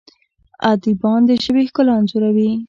ادیبان 0.71 1.19
د 1.27 1.29
ژبې 1.43 1.63
ښکلا 1.69 1.93
انځوروي. 1.97 2.51